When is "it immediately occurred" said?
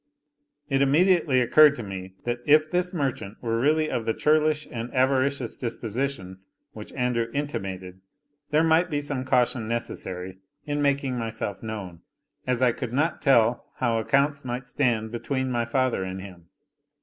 0.67-1.75